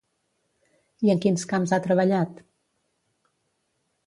[1.07, 2.41] I en quins camps ha treballat?